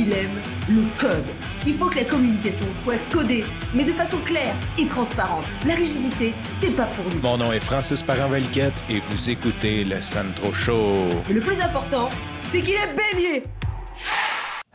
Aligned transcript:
il 0.00 0.14
aime 0.14 0.40
le 0.68 0.82
code. 0.98 1.26
Il 1.66 1.74
faut 1.74 1.90
que 1.90 1.96
la 1.96 2.04
communication 2.04 2.64
soit 2.74 2.98
codée, 3.12 3.44
mais 3.74 3.84
de 3.84 3.92
façon 3.92 4.16
claire 4.24 4.54
et 4.78 4.86
transparente. 4.86 5.44
La 5.66 5.74
rigidité, 5.74 6.32
c'est 6.60 6.74
pas 6.74 6.86
pour 6.86 7.04
nous. 7.12 7.20
Mon 7.20 7.36
nom 7.36 7.52
est 7.52 7.60
Francis 7.60 8.02
Parent-Valquette 8.02 8.72
et 8.88 9.00
vous 9.00 9.28
écoutez 9.28 9.84
le 9.84 10.00
Sandro 10.00 10.54
Show. 10.54 11.06
Mais 11.28 11.34
le 11.34 11.40
plus 11.40 11.60
important, 11.60 12.08
c'est 12.48 12.62
qu'il 12.62 12.74
est 12.74 12.94
bélier. 12.94 13.44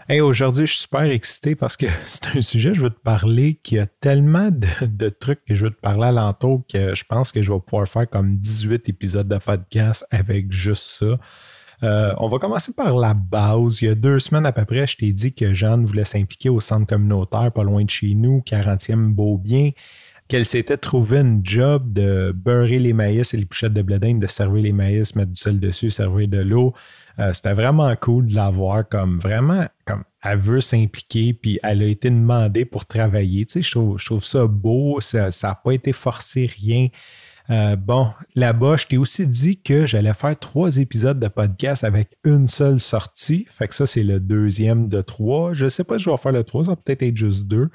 Hey, 0.07 0.21
aujourd'hui, 0.21 0.67
je 0.67 0.73
suis 0.73 0.81
super 0.81 1.01
excité 1.01 1.55
parce 1.55 1.75
que 1.75 1.87
c'est 2.05 2.37
un 2.37 2.41
sujet, 2.41 2.75
je 2.75 2.81
veux 2.81 2.91
te 2.91 3.01
parler, 3.01 3.59
qui 3.63 3.79
a 3.79 3.87
tellement 3.87 4.51
de, 4.51 5.09
trucs 5.09 5.43
que 5.45 5.55
je 5.55 5.65
veux 5.65 5.71
te 5.71 5.81
parler 5.81 6.05
alentour 6.05 6.61
que 6.71 6.93
je 6.93 7.03
pense 7.03 7.31
que 7.31 7.41
je 7.41 7.51
vais 7.51 7.59
pouvoir 7.59 7.87
faire 7.87 8.07
comme 8.07 8.37
18 8.37 8.89
épisodes 8.89 9.27
de 9.27 9.37
podcast 9.39 10.05
avec 10.11 10.51
juste 10.51 10.83
ça. 10.83 11.17
Euh, 11.83 12.13
on 12.17 12.27
va 12.27 12.39
commencer 12.39 12.73
par 12.73 12.95
la 12.97 13.13
base. 13.13 13.81
Il 13.81 13.85
y 13.85 13.89
a 13.89 13.95
deux 13.95 14.19
semaines 14.19 14.45
à 14.45 14.51
peu 14.51 14.65
près, 14.65 14.87
je 14.87 14.97
t'ai 14.97 15.11
dit 15.11 15.33
que 15.33 15.53
Jeanne 15.53 15.85
voulait 15.85 16.05
s'impliquer 16.05 16.49
au 16.49 16.59
centre 16.59 16.87
communautaire 16.87 17.51
pas 17.51 17.63
loin 17.63 17.83
de 17.83 17.89
chez 17.89 18.13
nous, 18.13 18.41
40e 18.45 19.13
Beaubien, 19.13 19.71
qu'elle 20.27 20.45
s'était 20.45 20.77
trouvé 20.77 21.19
une 21.19 21.41
job 21.43 21.93
de 21.93 22.33
beurrer 22.35 22.79
les 22.79 22.93
maïs 22.93 23.33
et 23.33 23.37
les 23.37 23.45
pouchettes 23.45 23.73
de 23.73 23.81
blé 23.81 23.95
de 23.99 24.27
servir 24.27 24.63
les 24.63 24.71
maïs, 24.71 25.15
mettre 25.15 25.31
du 25.31 25.39
sel 25.39 25.59
dessus, 25.59 25.91
servir 25.91 26.27
de 26.27 26.39
l'eau. 26.39 26.73
Euh, 27.19 27.31
c'était 27.31 27.53
vraiment 27.53 27.95
cool 27.95 28.25
de 28.25 28.35
la 28.35 28.49
voir 28.49 28.87
comme 28.89 29.19
vraiment 29.19 29.67
comme 29.85 30.03
elle 30.23 30.39
veut 30.39 30.61
s'impliquer, 30.61 31.33
puis 31.33 31.59
elle 31.61 31.83
a 31.83 31.85
été 31.85 32.09
demandée 32.09 32.65
pour 32.65 32.85
travailler. 32.85 33.45
Tu 33.45 33.61
sais, 33.61 33.61
je 33.61 34.05
trouve, 34.05 34.23
ça 34.23 34.47
beau, 34.47 34.99
ça 34.99 35.29
n'a 35.29 35.55
pas 35.55 35.71
été 35.71 35.93
forcé, 35.93 36.47
rien. 36.47 36.87
Euh, 37.49 37.75
bon, 37.75 38.11
là-bas, 38.33 38.75
je 38.77 38.87
t'ai 38.87 38.97
aussi 38.97 39.27
dit 39.27 39.61
que 39.61 39.85
j'allais 39.85 40.13
faire 40.13 40.37
trois 40.37 40.77
épisodes 40.77 41.19
de 41.19 41.27
podcast 41.27 41.83
avec 41.83 42.17
une 42.23 42.47
seule 42.47 42.79
sortie. 42.79 43.45
Fait 43.49 43.67
que 43.67 43.75
ça, 43.75 43.85
c'est 43.85 44.03
le 44.03 44.19
deuxième 44.19 44.87
de 44.87 45.01
trois. 45.01 45.53
Je 45.53 45.67
sais 45.67 45.83
pas 45.83 45.97
si 45.97 46.05
je 46.05 46.09
vais 46.09 46.17
faire 46.17 46.31
le 46.31 46.43
trois, 46.43 46.63
ça 46.63 46.71
va 46.71 46.75
peut-être 46.75 47.03
être 47.03 47.17
juste 47.17 47.47
deux. 47.47 47.69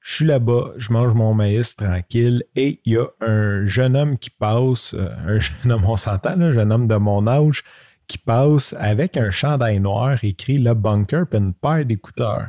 Je 0.00 0.14
suis 0.14 0.24
là-bas, 0.24 0.72
je 0.76 0.92
mange 0.92 1.12
mon 1.12 1.34
maïs 1.34 1.74
tranquille 1.74 2.44
et 2.54 2.80
il 2.84 2.92
y 2.92 2.96
a 2.96 3.06
un 3.20 3.66
jeune 3.66 3.96
homme 3.96 4.16
qui 4.16 4.30
passe, 4.30 4.94
euh, 4.94 5.08
un 5.26 5.38
jeune 5.40 5.72
homme, 5.72 5.84
on 5.84 5.96
s'entend, 5.96 6.40
un 6.40 6.52
jeune 6.52 6.72
homme 6.72 6.86
de 6.86 6.94
mon 6.94 7.26
âge, 7.26 7.64
qui 8.06 8.16
passe 8.16 8.74
avec 8.78 9.16
un 9.16 9.30
chandail 9.30 9.80
noir 9.80 10.18
écrit 10.22 10.56
Le 10.56 10.72
Bunker 10.74 11.24
et 11.32 11.36
une 11.36 11.52
paire 11.52 11.84
d'écouteurs. 11.84 12.48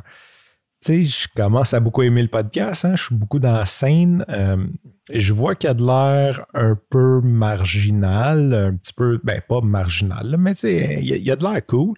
Je 0.86 1.26
commence 1.36 1.74
à 1.74 1.80
beaucoup 1.80 2.02
aimer 2.02 2.22
le 2.22 2.28
podcast, 2.28 2.86
hein, 2.86 2.96
je 2.96 3.04
suis 3.04 3.14
beaucoup 3.14 3.38
dans 3.38 3.52
la 3.52 3.66
scène. 3.66 4.24
Euh, 4.30 4.56
je 5.12 5.32
vois 5.34 5.54
qu'il 5.54 5.68
y 5.68 5.70
a 5.70 5.74
de 5.74 5.84
l'air 5.84 6.46
un 6.54 6.76
peu 6.88 7.20
marginal, 7.20 8.54
un 8.54 8.76
petit 8.76 8.94
peu, 8.94 9.20
ben 9.22 9.42
pas 9.46 9.60
marginal, 9.60 10.36
mais 10.38 10.52
il 10.52 11.04
y, 11.04 11.30
a 11.30 11.36
de 11.36 11.42
l'air 11.42 11.66
cool. 11.66 11.94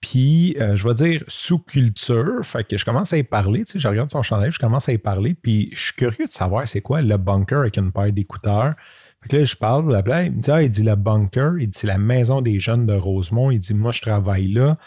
Puis, 0.00 0.56
euh, 0.60 0.76
je 0.76 0.88
vais 0.88 0.94
dire 0.94 1.22
sous-culture, 1.28 2.40
fait 2.42 2.64
que 2.64 2.76
je 2.76 2.84
commence 2.84 3.12
à 3.12 3.18
y 3.18 3.22
parler, 3.22 3.64
je 3.72 3.86
regarde 3.86 4.10
son 4.10 4.22
chandail, 4.22 4.50
je 4.50 4.58
commence 4.58 4.88
à 4.88 4.92
y 4.92 4.98
parler, 4.98 5.34
puis 5.34 5.68
je 5.72 5.80
suis 5.80 5.94
curieux 5.94 6.26
de 6.26 6.32
savoir 6.32 6.66
c'est 6.66 6.80
quoi 6.80 7.02
le 7.02 7.16
bunker 7.18 7.60
avec 7.60 7.76
une 7.76 7.92
paire 7.92 8.12
d'écouteurs. 8.12 8.74
Fait 9.22 9.28
que 9.28 9.36
là, 9.36 9.44
je 9.44 9.54
parle, 9.54 10.02
il 10.24 10.32
me 10.32 10.40
dit, 10.40 10.50
ah, 10.50 10.62
il 10.62 10.70
dit 10.70 10.82
le 10.82 10.96
bunker, 10.96 11.58
il 11.60 11.68
dit 11.68 11.78
c'est 11.78 11.86
la 11.86 11.98
maison 11.98 12.40
des 12.40 12.58
jeunes 12.58 12.86
de 12.86 12.94
Rosemont, 12.94 13.50
il 13.50 13.60
dit 13.60 13.74
moi 13.74 13.92
je 13.92 14.00
travaille 14.00 14.48
là. 14.48 14.78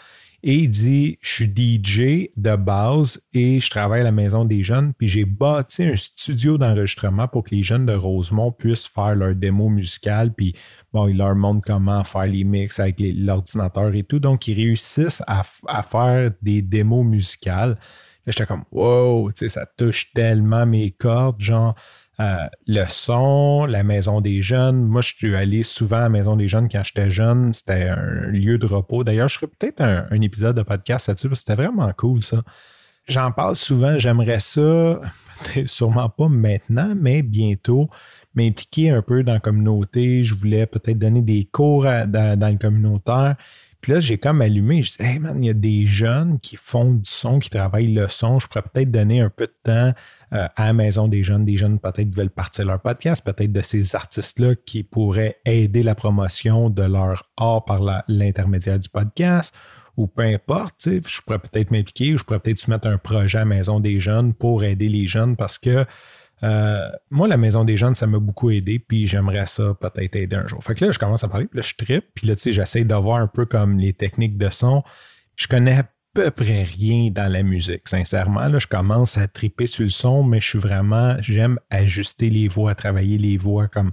Et 0.48 0.54
il 0.58 0.70
dit 0.70 1.18
Je 1.20 1.28
suis 1.28 1.46
DJ 1.46 2.30
de 2.36 2.54
base 2.54 3.20
et 3.34 3.58
je 3.58 3.68
travaille 3.68 4.02
à 4.02 4.04
la 4.04 4.12
maison 4.12 4.44
des 4.44 4.62
jeunes. 4.62 4.94
Puis 4.94 5.08
j'ai 5.08 5.24
bâti 5.24 5.82
un 5.82 5.96
studio 5.96 6.56
d'enregistrement 6.56 7.26
pour 7.26 7.42
que 7.42 7.52
les 7.52 7.64
jeunes 7.64 7.84
de 7.84 7.94
Rosemont 7.94 8.52
puissent 8.52 8.86
faire 8.86 9.16
leur 9.16 9.34
démo 9.34 9.68
musicale. 9.68 10.32
Puis 10.32 10.54
bon, 10.92 11.08
il 11.08 11.16
leur 11.16 11.34
montre 11.34 11.66
comment 11.66 12.04
faire 12.04 12.26
les 12.26 12.44
mix 12.44 12.78
avec 12.78 12.94
l'ordinateur 13.00 13.92
et 13.92 14.04
tout. 14.04 14.20
Donc, 14.20 14.46
ils 14.46 14.54
réussissent 14.54 15.20
à, 15.26 15.42
faire 15.82 16.30
des 16.40 16.62
démos 16.62 17.04
musicales. 17.04 17.76
J'étais 18.24 18.46
comme 18.46 18.62
Wow, 18.70 19.32
ça 19.48 19.66
touche 19.76 20.12
tellement 20.12 20.64
mes 20.64 20.92
cordes. 20.92 21.40
Genre, 21.40 21.74
euh, 22.18 22.46
le 22.66 22.86
son, 22.88 23.66
la 23.66 23.82
maison 23.82 24.22
des 24.22 24.40
jeunes. 24.40 24.82
Moi, 24.84 25.02
je 25.02 25.14
suis 25.14 25.34
allé 25.34 25.62
souvent 25.62 25.98
à 25.98 26.02
la 26.02 26.08
maison 26.08 26.34
des 26.34 26.48
jeunes 26.48 26.68
quand 26.70 26.82
j'étais 26.82 27.10
jeune. 27.10 27.52
C'était 27.52 27.90
un 27.90 28.28
lieu 28.28 28.56
de 28.56 28.66
repos. 28.66 29.04
D'ailleurs, 29.04 29.28
je 29.28 29.38
ferais 29.38 29.48
peut-être 29.48 29.82
un, 29.82 30.20
épisode 30.22 30.56
de 30.56 30.62
podcast 30.62 31.08
là-dessus 31.08 31.28
parce 31.28 31.40
que 31.42 31.52
c'était 31.52 31.62
vraiment 31.62 31.92
cool, 31.96 32.22
ça. 32.22 32.42
J'en 33.06 33.32
parle 33.32 33.54
souvent. 33.54 33.98
J'aimerais 33.98 34.40
ça, 34.40 35.00
sûrement 35.66 36.08
pas 36.08 36.28
maintenant, 36.28 36.94
mais 36.98 37.22
bientôt, 37.22 37.90
m'impliquer 38.34 38.90
un 38.90 39.02
peu 39.02 39.22
dans 39.22 39.34
la 39.34 39.40
communauté. 39.40 40.24
Je 40.24 40.34
voulais 40.34 40.66
peut-être 40.66 40.98
donner 40.98 41.20
des 41.20 41.44
cours 41.44 41.84
dans, 41.84 42.38
dans 42.38 42.48
le 42.48 42.56
communautaire. 42.58 43.36
Puis 43.80 43.92
là, 43.92 44.00
j'ai 44.00 44.18
comme 44.18 44.40
allumé, 44.40 44.82
je 44.82 44.96
dis, 44.96 45.02
hey 45.02 45.18
man, 45.18 45.42
il 45.42 45.46
y 45.46 45.50
a 45.50 45.54
des 45.54 45.86
jeunes 45.86 46.40
qui 46.40 46.56
font 46.56 46.94
du 46.94 47.08
son, 47.08 47.38
qui 47.38 47.50
travaillent 47.50 47.92
le 47.92 48.08
son. 48.08 48.38
Je 48.38 48.46
pourrais 48.48 48.62
peut-être 48.62 48.90
donner 48.90 49.20
un 49.20 49.30
peu 49.30 49.46
de 49.46 49.54
temps 49.62 49.92
euh, 50.32 50.48
à 50.56 50.72
maison 50.72 51.08
des 51.08 51.22
jeunes. 51.22 51.44
Des 51.44 51.56
jeunes 51.56 51.78
peut-être 51.78 52.10
veulent 52.10 52.30
partir 52.30 52.64
leur 52.64 52.80
podcast, 52.80 53.24
peut-être 53.24 53.52
de 53.52 53.62
ces 53.62 53.94
artistes-là 53.94 54.54
qui 54.66 54.82
pourraient 54.82 55.36
aider 55.44 55.82
la 55.82 55.94
promotion 55.94 56.70
de 56.70 56.82
leur 56.82 57.30
art 57.36 57.64
par 57.64 58.04
l'intermédiaire 58.08 58.78
du 58.78 58.88
podcast 58.88 59.54
ou 59.96 60.06
peu 60.06 60.22
importe, 60.22 60.82
je 60.84 61.20
pourrais 61.22 61.38
peut-être 61.38 61.70
m'impliquer 61.70 62.12
ou 62.12 62.18
je 62.18 62.24
pourrais 62.24 62.38
peut-être 62.38 62.58
soumettre 62.58 62.86
un 62.86 62.98
projet 62.98 63.38
à 63.38 63.44
Maison 63.44 63.80
des 63.80 63.98
Jeunes 63.98 64.34
pour 64.34 64.62
aider 64.62 64.88
les 64.88 65.06
jeunes 65.06 65.36
parce 65.36 65.58
que 65.58 65.86
euh, 66.42 66.88
moi, 67.10 67.28
la 67.28 67.36
Maison 67.36 67.64
des 67.64 67.76
Jeunes, 67.76 67.94
ça 67.94 68.06
m'a 68.06 68.18
beaucoup 68.18 68.50
aidé, 68.50 68.78
puis 68.78 69.06
j'aimerais 69.06 69.46
ça 69.46 69.74
peut-être 69.80 70.16
aider 70.16 70.36
un 70.36 70.46
jour. 70.46 70.62
Fait 70.62 70.74
que 70.74 70.84
là, 70.84 70.92
je 70.92 70.98
commence 70.98 71.24
à 71.24 71.28
parler, 71.28 71.46
puis 71.46 71.58
là, 71.58 71.62
je 71.62 71.74
trippe, 71.74 72.06
puis 72.14 72.26
là, 72.26 72.36
tu 72.36 72.42
sais, 72.42 72.52
j'essaie 72.52 72.84
de 72.84 72.94
voir 72.94 73.18
un 73.18 73.26
peu 73.26 73.46
comme 73.46 73.78
les 73.78 73.92
techniques 73.92 74.36
de 74.36 74.50
son. 74.50 74.82
Je 75.36 75.46
connais 75.46 75.82
peu 76.16 76.30
près 76.30 76.62
rien 76.62 77.10
dans 77.10 77.30
la 77.30 77.42
musique. 77.42 77.88
Sincèrement, 77.88 78.48
là, 78.48 78.58
je 78.58 78.66
commence 78.66 79.18
à 79.18 79.28
triper 79.28 79.66
sur 79.66 79.84
le 79.84 79.90
son, 79.90 80.24
mais 80.24 80.40
je 80.40 80.48
suis 80.48 80.58
vraiment, 80.58 81.16
j'aime 81.20 81.58
ajuster 81.68 82.30
les 82.30 82.48
voix, 82.48 82.74
travailler 82.74 83.18
les 83.18 83.36
voix 83.36 83.68
comme. 83.68 83.92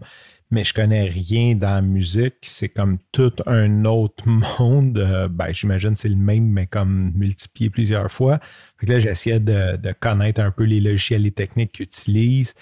Mais 0.54 0.64
je 0.64 0.72
connais 0.72 1.06
rien 1.06 1.56
dans 1.56 1.72
la 1.72 1.82
musique. 1.82 2.36
C'est 2.44 2.70
comme 2.70 3.00
tout 3.12 3.34
un 3.48 3.86
autre 3.86 4.24
monde. 4.60 5.00
Euh, 5.00 5.28
ben, 5.28 5.52
j'imagine 5.52 5.96
c'est 5.96 6.10
le 6.10 6.16
même, 6.16 6.46
mais 6.46 6.68
comme 6.68 7.12
multiplié 7.16 7.72
plusieurs 7.72 8.12
fois. 8.12 8.40
Fait 8.78 8.86
que 8.86 8.92
là, 8.92 9.00
j'essayais 9.00 9.40
de, 9.40 9.78
de, 9.78 9.92
connaître 10.00 10.42
un 10.42 10.52
peu 10.52 10.66
les 10.66 10.80
logiciels 10.80 11.26
et 11.26 11.32
techniques 11.32 11.72
qu'ils 11.72 11.86
utilisent. 11.86 12.54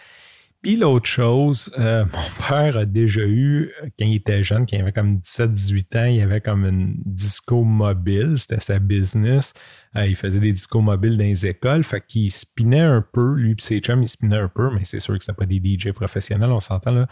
Puis 0.61 0.75
l'autre 0.75 1.07
chose, 1.07 1.71
euh, 1.79 2.05
mon 2.13 2.47
père 2.47 2.77
a 2.77 2.85
déjà 2.85 3.21
eu, 3.21 3.71
quand 3.97 4.05
il 4.05 4.15
était 4.15 4.43
jeune, 4.43 4.67
quand 4.67 4.77
il 4.77 4.81
avait 4.81 4.91
comme 4.91 5.17
17-18 5.17 5.97
ans, 5.97 6.05
il 6.05 6.21
avait 6.21 6.41
comme 6.41 6.65
une 6.65 6.95
disco 7.03 7.63
mobile, 7.63 8.35
c'était 8.37 8.59
sa 8.59 8.79
business. 8.79 9.53
Euh, 9.95 10.05
il 10.05 10.15
faisait 10.15 10.39
des 10.39 10.51
discos 10.51 10.81
mobiles 10.81 11.17
dans 11.17 11.23
les 11.23 11.47
écoles, 11.47 11.83
fait 11.83 12.05
qu'il 12.05 12.31
spinait 12.31 12.79
un 12.81 13.01
peu, 13.01 13.33
lui 13.33 13.51
et 13.51 13.55
ses 13.59 13.79
chums, 13.79 14.03
il 14.03 14.07
spinait 14.07 14.37
un 14.37 14.49
peu, 14.49 14.69
mais 14.71 14.85
c'est 14.85 14.99
sûr 14.99 15.17
que 15.17 15.23
c'était 15.23 15.35
pas 15.35 15.45
des 15.45 15.61
DJ 15.63 15.91
professionnels, 15.91 16.51
on 16.51 16.59
s'entend 16.59 16.91
là. 16.91 17.07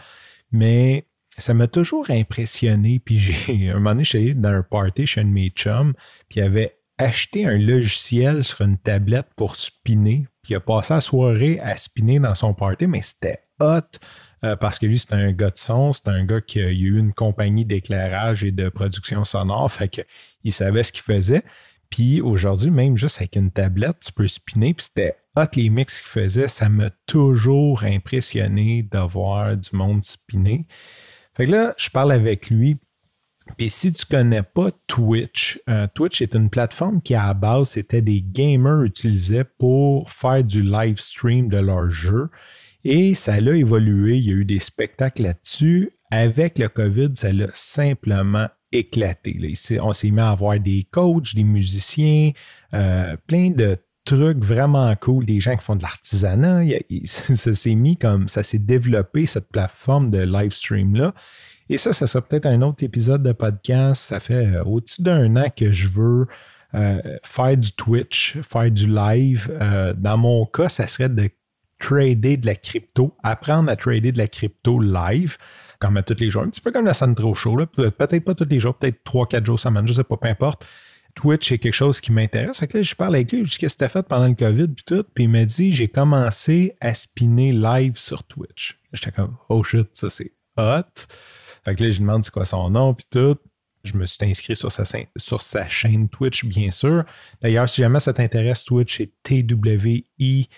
Mais 0.52 1.06
ça 1.36 1.52
m'a 1.52 1.66
toujours 1.66 2.08
impressionné, 2.10 3.00
puis 3.04 3.18
j'ai, 3.48 3.70
un 3.70 3.74
moment 3.74 3.90
donné, 3.90 4.04
j'étais 4.04 4.34
dans 4.34 4.50
un 4.50 4.62
party 4.62 5.06
chez 5.06 5.22
un 5.22 5.24
de 5.24 5.30
mes 5.30 5.48
chums, 5.50 5.94
puis 6.28 6.38
il 6.40 6.42
avait 6.42 6.76
acheté 6.98 7.46
un 7.46 7.58
logiciel 7.58 8.44
sur 8.44 8.60
une 8.60 8.78
tablette 8.78 9.28
pour 9.34 9.56
spinner, 9.56 10.26
puis 10.42 10.54
il 10.54 10.56
a 10.56 10.60
passé 10.60 10.94
la 10.94 11.00
soirée 11.00 11.60
à 11.60 11.76
spinner 11.76 12.18
dans 12.18 12.34
son 12.34 12.54
party, 12.54 12.86
mais 12.86 13.02
c'était 13.02 13.40
hot. 13.60 13.98
Euh, 14.42 14.56
parce 14.56 14.78
que 14.78 14.86
lui, 14.86 14.98
c'était 14.98 15.16
un 15.16 15.32
gars 15.32 15.50
de 15.50 15.58
son, 15.58 15.92
c'était 15.92 16.10
un 16.10 16.24
gars 16.24 16.40
qui 16.40 16.60
a 16.60 16.70
eu 16.70 16.98
une 16.98 17.12
compagnie 17.12 17.66
d'éclairage 17.66 18.42
et 18.42 18.52
de 18.52 18.70
production 18.70 19.24
sonore, 19.24 19.70
fait 19.70 19.88
qu'il 19.88 20.52
savait 20.52 20.82
ce 20.82 20.92
qu'il 20.92 21.02
faisait. 21.02 21.42
Puis 21.90 22.20
aujourd'hui, 22.20 22.70
même 22.70 22.96
juste 22.96 23.18
avec 23.18 23.36
une 23.36 23.50
tablette, 23.50 24.00
tu 24.00 24.12
peux 24.12 24.28
spinner, 24.28 24.72
puis 24.72 24.86
c'était 24.86 25.16
hot 25.36 25.42
les 25.56 25.68
mix 25.68 26.00
qu'il 26.00 26.08
faisait. 26.08 26.48
Ça 26.48 26.68
m'a 26.68 26.90
toujours 27.06 27.84
impressionné 27.84 28.82
de 28.82 28.98
voir 28.98 29.56
du 29.56 29.70
monde 29.72 30.04
spinner. 30.04 30.66
Fait 31.34 31.46
que 31.46 31.50
là, 31.50 31.74
je 31.76 31.90
parle 31.90 32.12
avec 32.12 32.48
lui, 32.48 32.78
et 33.58 33.68
si 33.68 33.92
tu 33.92 34.04
ne 34.10 34.16
connais 34.18 34.42
pas 34.42 34.70
Twitch, 34.86 35.60
euh, 35.68 35.86
Twitch 35.94 36.22
est 36.22 36.34
une 36.34 36.50
plateforme 36.50 37.02
qui 37.02 37.14
à 37.14 37.28
la 37.28 37.34
base 37.34 37.70
c'était 37.70 38.02
des 38.02 38.22
gamers 38.22 38.82
utilisaient 38.82 39.44
pour 39.44 40.10
faire 40.10 40.44
du 40.44 40.62
live 40.62 40.98
stream 40.98 41.48
de 41.48 41.58
leur 41.58 41.90
jeu. 41.90 42.30
Et 42.84 43.14
ça 43.14 43.34
a 43.34 43.38
évolué, 43.38 44.16
il 44.16 44.24
y 44.24 44.30
a 44.30 44.34
eu 44.34 44.44
des 44.44 44.58
spectacles 44.58 45.22
là-dessus. 45.22 45.90
Avec 46.10 46.58
le 46.58 46.68
COVID, 46.68 47.10
ça 47.14 47.32
l'a 47.32 47.48
simplement 47.52 48.48
éclaté. 48.72 49.38
On 49.80 49.92
s'est 49.92 50.10
mis 50.10 50.20
à 50.20 50.30
avoir 50.30 50.58
des 50.58 50.86
coachs, 50.90 51.34
des 51.34 51.44
musiciens, 51.44 52.32
euh, 52.74 53.16
plein 53.26 53.50
de 53.50 53.78
trucs 54.14 54.44
vraiment 54.44 54.94
cool, 54.96 55.24
des 55.24 55.40
gens 55.40 55.56
qui 55.56 55.64
font 55.64 55.76
de 55.76 55.82
l'artisanat. 55.82 56.62
Ça 57.04 57.54
s'est 57.54 57.74
mis 57.74 57.96
comme 57.96 58.28
ça 58.28 58.42
s'est 58.42 58.58
développé 58.58 59.26
cette 59.26 59.48
plateforme 59.48 60.10
de 60.10 60.18
live 60.18 60.52
stream 60.52 60.94
là. 60.94 61.14
Et 61.68 61.76
ça, 61.76 61.92
ça 61.92 62.08
sera 62.08 62.20
peut-être 62.20 62.46
un 62.46 62.62
autre 62.62 62.82
épisode 62.82 63.22
de 63.22 63.30
podcast. 63.30 64.02
Ça 64.02 64.18
fait 64.18 64.56
euh, 64.56 64.64
au-dessus 64.64 65.02
d'un 65.02 65.36
an 65.36 65.46
que 65.56 65.70
je 65.70 65.88
veux 65.88 66.26
euh, 66.74 67.00
faire 67.22 67.56
du 67.56 67.72
Twitch, 67.72 68.38
faire 68.42 68.70
du 68.72 68.88
live. 68.88 69.56
Euh, 69.60 69.94
dans 69.96 70.16
mon 70.16 70.46
cas, 70.46 70.68
ça 70.68 70.88
serait 70.88 71.08
de 71.08 71.30
trader 71.78 72.36
de 72.36 72.46
la 72.46 72.56
crypto, 72.56 73.16
apprendre 73.22 73.70
à 73.70 73.76
trader 73.76 74.10
de 74.10 74.18
la 74.18 74.26
crypto 74.26 74.80
live, 74.80 75.36
comme 75.78 75.96
à 75.96 76.02
tous 76.02 76.18
les 76.18 76.28
jours. 76.28 76.42
Un 76.42 76.48
petit 76.48 76.60
peu 76.60 76.72
comme 76.72 76.84
la 76.84 76.92
Sandro 76.92 77.34
Show, 77.34 77.56
peut-être 77.56 78.24
pas 78.24 78.34
tous 78.34 78.48
les 78.50 78.58
jours, 78.58 78.74
peut-être 78.74 79.00
3-4 79.04 79.46
jours 79.46 79.58
semaine, 79.58 79.86
je 79.86 79.92
sais 79.92 80.04
pas, 80.04 80.16
peu 80.16 80.28
importe. 80.28 80.66
Twitch, 81.14 81.48
c'est 81.48 81.58
quelque 81.58 81.74
chose 81.74 82.00
qui 82.00 82.12
m'intéresse. 82.12 82.58
Fait 82.58 82.66
que 82.66 82.78
là, 82.78 82.82
je 82.82 82.94
parle 82.94 83.14
avec 83.14 83.32
lui, 83.32 83.44
je 83.44 83.50
dis 83.50 83.58
qu'est-ce 83.58 83.76
que 83.76 83.88
fait 83.88 84.02
pendant 84.02 84.28
le 84.28 84.34
COVID, 84.34 84.68
puis 84.68 84.84
tout? 84.84 85.04
Puis 85.14 85.24
il 85.24 85.30
m'a 85.30 85.44
dit, 85.44 85.72
j'ai 85.72 85.88
commencé 85.88 86.76
à 86.80 86.94
spinner 86.94 87.52
live 87.52 87.96
sur 87.96 88.24
Twitch. 88.24 88.78
J'étais 88.92 89.12
comme, 89.12 89.36
oh 89.48 89.62
shit, 89.62 89.88
ça 89.94 90.10
c'est 90.10 90.32
hot. 90.56 91.06
Fait 91.64 91.74
que 91.74 91.84
là, 91.84 91.90
je 91.90 91.96
lui 91.96 92.00
demande 92.00 92.24
c'est 92.24 92.32
quoi 92.32 92.44
son 92.44 92.70
nom, 92.70 92.94
puis 92.94 93.06
tout. 93.10 93.36
Je 93.82 93.96
me 93.96 94.04
suis 94.04 94.18
inscrit 94.26 94.56
sur 94.56 94.70
sa, 94.70 94.84
sur 95.16 95.40
sa 95.40 95.68
chaîne 95.68 96.08
Twitch, 96.08 96.44
bien 96.44 96.70
sûr. 96.70 97.04
D'ailleurs, 97.40 97.68
si 97.68 97.80
jamais 97.80 98.00
ça 98.00 98.12
t'intéresse, 98.12 98.64
Twitch, 98.64 98.98
c'est 98.98 99.10
TWI. 99.22 100.48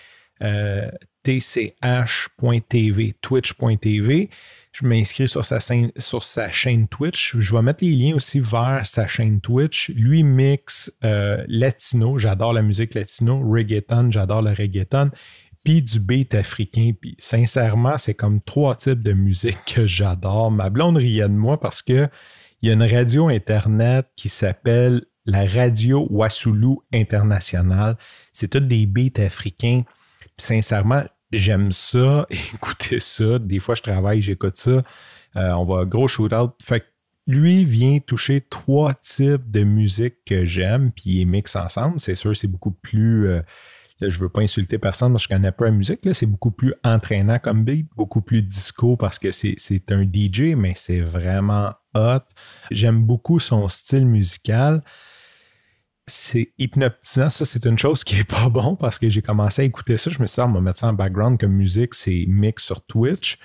Euh, 0.41 0.91
tch.tv, 1.23 3.13
twitch.tv. 3.21 4.29
Je 4.73 4.87
m'inscris 4.87 5.27
sur 5.27 5.45
sa, 5.45 5.59
sur 5.59 6.23
sa 6.23 6.51
chaîne 6.51 6.87
Twitch. 6.87 7.35
Je 7.37 7.55
vais 7.55 7.61
mettre 7.61 7.83
les 7.83 7.91
liens 7.91 8.15
aussi 8.15 8.39
vers 8.39 8.83
sa 8.85 9.05
chaîne 9.05 9.39
Twitch. 9.39 9.89
Lui 9.89 10.23
mixe 10.23 10.91
euh, 11.03 11.43
latino, 11.47 12.17
j'adore 12.17 12.53
la 12.53 12.63
musique 12.63 12.95
latino, 12.95 13.39
reggaeton, 13.47 14.11
j'adore 14.11 14.41
le 14.41 14.51
reggaeton, 14.51 15.11
puis 15.63 15.83
du 15.83 15.99
beat 15.99 16.33
africain. 16.33 16.93
Puis 16.99 17.15
sincèrement, 17.19 17.99
c'est 17.99 18.15
comme 18.15 18.41
trois 18.41 18.75
types 18.75 19.03
de 19.03 19.13
musique 19.13 19.59
que 19.75 19.85
j'adore. 19.85 20.49
Ma 20.49 20.71
blonde 20.71 20.97
riait 20.97 21.21
de 21.21 21.27
moi 21.27 21.59
parce 21.59 21.83
que 21.83 22.09
il 22.63 22.69
y 22.69 22.71
a 22.71 22.73
une 22.73 22.83
radio 22.83 23.27
internet 23.27 24.07
qui 24.15 24.27
s'appelle 24.27 25.03
la 25.25 25.45
Radio 25.45 26.07
Wassoulou 26.09 26.81
International. 26.91 27.95
C'est 28.31 28.47
tous 28.47 28.59
des 28.59 28.87
beats 28.87 29.21
africains 29.21 29.83
sincèrement, 30.37 31.03
j'aime 31.33 31.71
ça, 31.71 32.25
écouter 32.53 32.99
ça. 32.99 33.39
Des 33.39 33.59
fois, 33.59 33.75
je 33.75 33.81
travaille, 33.81 34.21
j'écoute 34.21 34.57
ça. 34.57 34.83
Euh, 35.35 35.51
on 35.51 35.65
va 35.65 35.85
gros 35.85 36.07
shootout. 36.07 36.53
Fait 36.63 36.85
lui 37.25 37.63
vient 37.63 37.99
toucher 37.99 38.41
trois 38.41 38.93
types 38.95 39.49
de 39.49 39.63
musique 39.63 40.15
que 40.25 40.45
j'aime, 40.45 40.91
puis 40.91 41.21
il 41.21 41.25
mixe 41.25 41.55
ensemble. 41.55 41.99
C'est 41.99 42.15
sûr, 42.15 42.35
c'est 42.35 42.47
beaucoup 42.47 42.71
plus. 42.71 43.29
Euh, 43.29 43.41
là, 44.01 44.09
je 44.09 44.19
veux 44.19 44.29
pas 44.29 44.41
insulter 44.41 44.77
personne 44.77 45.13
parce 45.13 45.25
que 45.25 45.33
je 45.33 45.37
connais 45.37 45.51
pas 45.51 45.65
la 45.65 45.71
musique. 45.71 46.01
C'est 46.11 46.25
beaucoup 46.25 46.51
plus 46.51 46.73
entraînant 46.83 47.39
comme 47.39 47.63
beat, 47.63 47.87
beaucoup 47.95 48.21
plus 48.21 48.41
disco 48.41 48.97
parce 48.97 49.19
que 49.19 49.31
c'est 49.31 49.91
un 49.91 50.03
DJ, 50.03 50.55
mais 50.55 50.73
c'est 50.75 50.99
vraiment 50.99 51.71
hot. 51.95 52.23
J'aime 52.71 53.03
beaucoup 53.03 53.39
son 53.39 53.67
style 53.69 54.05
musical 54.05 54.83
c'est 56.07 56.53
hypnotisant. 56.57 57.29
Ça, 57.29 57.45
c'est 57.45 57.65
une 57.65 57.77
chose 57.77 58.03
qui 58.03 58.17
est 58.19 58.29
pas 58.29 58.49
bon 58.49 58.75
parce 58.75 58.99
que 58.99 59.09
j'ai 59.09 59.21
commencé 59.21 59.61
à 59.61 59.65
écouter 59.65 59.97
ça. 59.97 60.09
Je 60.09 60.19
me 60.19 60.27
suis 60.27 60.35
dit, 60.35 60.41
ah, 60.41 60.47
on 60.47 60.53
va 60.53 60.61
mettre 60.61 60.79
ça 60.79 60.87
en 60.87 60.93
background 60.93 61.39
comme 61.39 61.53
musique, 61.53 61.93
c'est 61.93 62.25
mix 62.27 62.63
sur 62.63 62.85
Twitch. 62.85 63.37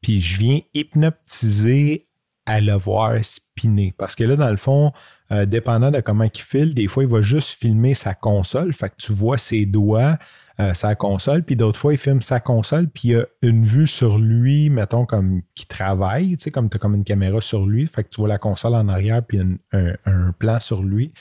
Puis 0.00 0.20
je 0.20 0.38
viens 0.38 0.60
hypnotiser 0.72 2.08
à 2.46 2.60
le 2.60 2.72
voir 2.72 3.22
spinner. 3.22 3.94
Parce 3.96 4.14
que 4.14 4.24
là, 4.24 4.34
dans 4.34 4.50
le 4.50 4.56
fond, 4.56 4.92
euh, 5.30 5.44
dépendant 5.44 5.90
de 5.90 6.00
comment 6.00 6.24
il 6.24 6.40
file, 6.40 6.74
des 6.74 6.88
fois, 6.88 7.04
il 7.04 7.08
va 7.08 7.20
juste 7.20 7.60
filmer 7.60 7.94
sa 7.94 8.14
console. 8.14 8.72
Fait 8.72 8.88
que 8.88 8.96
tu 8.96 9.12
vois 9.12 9.36
ses 9.36 9.66
doigts, 9.66 10.18
euh, 10.58 10.72
sa 10.72 10.94
console. 10.94 11.44
Puis 11.44 11.54
d'autres 11.54 11.78
fois, 11.78 11.92
il 11.92 11.98
filme 11.98 12.22
sa 12.22 12.40
console. 12.40 12.88
Puis 12.88 13.08
il 13.08 13.10
y 13.12 13.16
a 13.16 13.26
une 13.42 13.64
vue 13.64 13.86
sur 13.86 14.18
lui, 14.18 14.70
mettons, 14.70 15.04
comme 15.04 15.42
qui 15.54 15.66
travaille. 15.66 16.36
Tu 16.38 16.44
sais, 16.44 16.50
comme 16.50 16.70
tu 16.70 16.76
as 16.76 16.80
comme 16.80 16.94
une 16.94 17.04
caméra 17.04 17.42
sur 17.42 17.66
lui. 17.66 17.86
Fait 17.86 18.04
que 18.04 18.08
tu 18.08 18.22
vois 18.22 18.28
la 18.28 18.38
console 18.38 18.74
en 18.74 18.88
arrière, 18.88 19.22
puis 19.22 19.38
un, 19.38 19.92
un 20.06 20.32
plan 20.32 20.58
sur 20.60 20.82
lui. 20.82 21.12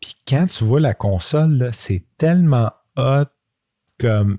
Puis 0.00 0.16
quand 0.26 0.46
tu 0.46 0.64
vois 0.64 0.80
la 0.80 0.94
console, 0.94 1.70
c'est 1.72 2.04
tellement 2.16 2.72
hot 2.96 3.26
comme. 3.98 4.38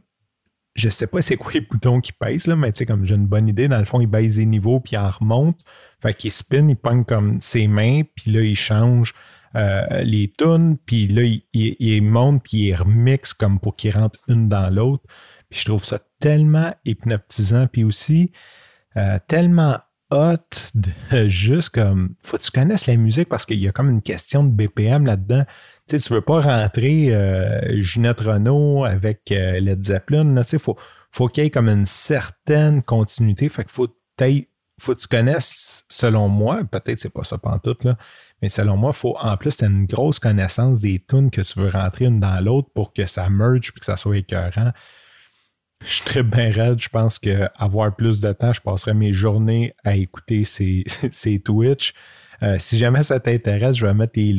Je 0.73 0.87
sais 0.87 1.05
pas 1.05 1.21
c'est 1.21 1.35
quoi 1.35 1.51
les 1.51 1.61
boutons 1.61 1.99
qui 1.99 2.13
pèsent, 2.13 2.47
là, 2.47 2.55
mais 2.55 2.71
tu 2.71 2.79
sais, 2.79 2.85
comme 2.85 3.05
j'ai 3.05 3.15
une 3.15 3.27
bonne 3.27 3.49
idée, 3.49 3.67
dans 3.67 3.77
le 3.77 3.85
fond, 3.85 3.99
il 3.99 4.07
baisse 4.07 4.37
les 4.37 4.45
niveaux, 4.45 4.79
puis 4.79 4.93
il 4.93 4.99
en 4.99 5.09
remonte. 5.09 5.59
Fait 6.01 6.13
qu'il 6.13 6.31
spin, 6.31 6.67
il 6.69 6.77
pogne 6.77 7.03
comme 7.03 7.41
ses 7.41 7.67
mains, 7.67 8.03
puis 8.15 8.31
là, 8.31 8.41
il 8.41 8.55
change 8.55 9.13
euh, 9.55 10.03
les 10.03 10.31
tunes, 10.31 10.77
puis 10.85 11.07
là, 11.07 11.23
il, 11.53 12.01
monte, 12.01 12.43
puis 12.43 12.69
il 12.69 12.73
remixe 12.73 13.33
comme 13.33 13.59
pour 13.59 13.75
qu'il 13.75 13.91
rentre 13.91 14.17
une 14.29 14.47
dans 14.47 14.73
l'autre. 14.73 15.03
Puis 15.49 15.59
je 15.59 15.65
trouve 15.65 15.83
ça 15.83 15.99
tellement 16.19 16.73
hypnotisant, 16.85 17.67
puis 17.67 17.83
aussi 17.83 18.31
euh, 18.95 19.19
tellement 19.27 19.77
hot 20.11 20.71
de 20.75 21.27
juste 21.27 21.69
comme 21.69 22.15
faut 22.23 22.37
que 22.37 22.43
tu 22.43 22.51
connaisses 22.51 22.87
la 22.87 22.95
musique 22.95 23.29
parce 23.29 23.45
qu'il 23.45 23.59
y 23.59 23.67
a 23.67 23.71
comme 23.71 23.89
une 23.89 24.01
question 24.01 24.43
de 24.43 24.51
BPM 24.51 25.05
là-dedans. 25.05 25.45
Tu 25.87 25.97
sais, 25.97 26.07
tu 26.07 26.13
veux 26.13 26.21
pas 26.21 26.41
rentrer 26.41 27.13
euh, 27.13 27.81
Ginette 27.81 28.19
Renault 28.19 28.85
avec 28.85 29.31
euh, 29.31 29.59
Led 29.59 29.83
Zeppelin. 29.83 30.35
tu 30.41 30.49
sais, 30.49 30.59
faut, 30.59 30.77
faut 31.11 31.27
qu'il 31.27 31.43
y 31.43 31.47
ait 31.47 31.49
comme 31.49 31.69
une 31.69 31.85
certaine 31.85 32.81
continuité. 32.83 33.49
Fait 33.49 33.69
faut, 33.69 33.87
faut 34.79 34.95
que 34.95 34.99
tu 34.99 35.07
connaisses, 35.07 35.85
selon 35.89 36.27
moi, 36.27 36.61
peut-être 36.63 36.99
c'est 36.99 37.09
pas 37.09 37.23
ça 37.23 37.37
pantoute, 37.37 37.83
là, 37.83 37.97
mais 38.41 38.49
selon 38.49 38.77
moi, 38.77 38.93
faut 38.93 39.15
en 39.19 39.37
plus 39.37 39.57
tu 39.57 39.65
une 39.65 39.85
grosse 39.85 40.19
connaissance 40.19 40.79
des 40.81 41.03
tunes 41.07 41.29
que 41.29 41.41
tu 41.41 41.59
veux 41.59 41.69
rentrer 41.69 42.05
une 42.05 42.19
dans 42.19 42.43
l'autre 42.43 42.69
pour 42.73 42.93
que 42.93 43.05
ça 43.05 43.29
merge 43.29 43.69
et 43.69 43.79
que 43.79 43.85
ça 43.85 43.95
soit 43.95 44.17
écœurant 44.17 44.71
je 45.83 46.01
très 46.03 46.23
bien 46.23 46.51
raide. 46.51 46.79
Je 46.81 46.89
pense 46.89 47.19
qu'avoir 47.19 47.95
plus 47.95 48.19
de 48.19 48.31
temps, 48.33 48.53
je 48.53 48.61
passerai 48.61 48.93
mes 48.93 49.13
journées 49.13 49.73
à 49.83 49.95
écouter 49.95 50.43
ces, 50.43 50.83
Twitch. 51.43 51.93
Euh, 52.43 52.57
si 52.59 52.77
jamais 52.77 53.03
ça 53.03 53.19
t'intéresse, 53.19 53.77
je 53.77 53.85
vais 53.85 53.93
mettre 53.93 54.13
les, 54.15 54.33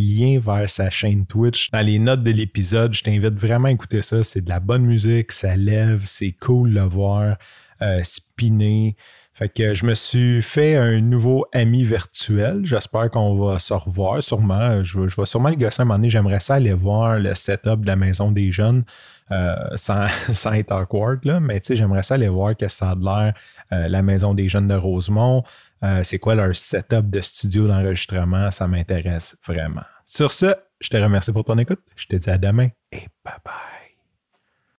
liens 0.00 0.40
vers 0.40 0.68
sa 0.68 0.90
chaîne 0.90 1.24
Twitch 1.24 1.70
dans 1.70 1.84
les 1.84 1.98
notes 1.98 2.22
de 2.22 2.30
l'épisode. 2.30 2.94
Je 2.94 3.02
t'invite 3.02 3.34
vraiment 3.34 3.68
à 3.68 3.72
écouter 3.72 4.02
ça. 4.02 4.24
C'est 4.24 4.40
de 4.40 4.48
la 4.48 4.60
bonne 4.60 4.84
musique, 4.84 5.30
ça 5.32 5.54
lève, 5.54 6.02
c'est 6.04 6.32
cool 6.32 6.70
de 6.70 6.80
le 6.80 6.86
voir 6.86 7.36
euh, 7.82 8.00
spinner. 8.02 8.96
Fait 9.34 9.48
que 9.48 9.74
je 9.74 9.84
me 9.84 9.94
suis 9.94 10.42
fait 10.42 10.76
un 10.76 11.00
nouveau 11.00 11.44
ami 11.52 11.82
virtuel. 11.82 12.60
J'espère 12.62 13.10
qu'on 13.10 13.36
va 13.36 13.58
se 13.58 13.74
revoir 13.74 14.22
sûrement. 14.22 14.82
Je, 14.84 15.08
je 15.08 15.16
vais 15.16 15.26
sûrement 15.26 15.48
le 15.48 15.56
gosser 15.56 15.82
un 15.82 15.84
moment 15.84 15.98
donné. 15.98 16.08
J'aimerais 16.08 16.38
ça 16.38 16.54
aller 16.54 16.72
voir 16.72 17.18
le 17.18 17.34
setup 17.34 17.80
de 17.80 17.86
la 17.88 17.96
maison 17.96 18.30
des 18.30 18.52
jeunes 18.52 18.84
euh, 19.32 19.54
sans, 19.74 20.06
sans, 20.32 20.52
être 20.52 20.72
awkward. 20.72 21.24
Là. 21.24 21.40
Mais 21.40 21.60
j'aimerais 21.68 22.04
ça 22.04 22.14
aller 22.14 22.28
voir 22.28 22.56
que 22.56 22.68
ça 22.68 22.90
a 22.90 22.94
l'air 22.94 23.34
euh, 23.72 23.88
la 23.88 24.02
maison 24.02 24.34
des 24.34 24.48
jeunes 24.48 24.68
de 24.68 24.74
Rosemont. 24.74 25.42
Euh, 25.82 26.04
c'est 26.04 26.18
quoi 26.18 26.36
leur 26.36 26.54
setup 26.54 27.10
de 27.10 27.20
studio 27.20 27.66
d'enregistrement? 27.66 28.52
Ça 28.52 28.68
m'intéresse 28.68 29.36
vraiment. 29.44 29.82
Sur 30.04 30.30
ce, 30.30 30.54
je 30.80 30.88
te 30.88 30.96
remercie 30.96 31.32
pour 31.32 31.44
ton 31.44 31.58
écoute. 31.58 31.80
Je 31.96 32.06
te 32.06 32.16
dis 32.16 32.30
à 32.30 32.38
demain 32.38 32.68
et 32.92 33.08
bye 33.24 33.34
bye. 33.44 33.73